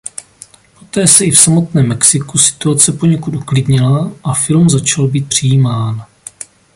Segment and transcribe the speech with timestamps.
[0.79, 6.05] Poté se i v samotném Mexiku situace poněkud uklidnila a film začal být přijímán.